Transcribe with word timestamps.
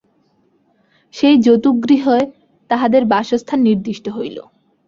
সেই 1.13 1.35
জতুগৃহে 1.37 2.19
তাঁহাদের 2.69 3.03
বাসস্থান 3.05 3.59
নির্দিষ্ট 3.61 4.05
হইল। 4.09 4.37